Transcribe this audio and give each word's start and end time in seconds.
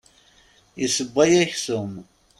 Isewway 0.85 1.31
aksum. 1.43 1.91